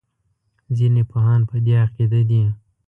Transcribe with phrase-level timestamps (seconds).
[0.77, 2.43] ځینې پوهان په دې عقیده دي.